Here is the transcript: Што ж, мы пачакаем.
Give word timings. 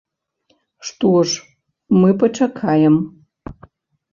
Што 0.89 1.11
ж, 1.31 1.45
мы 1.99 2.09
пачакаем. 2.25 2.95